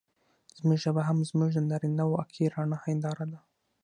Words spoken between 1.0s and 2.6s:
هم زموږ د نارينواکۍ